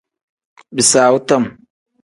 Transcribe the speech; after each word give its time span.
Bisaawu 0.75 1.17
tam. 1.27 1.43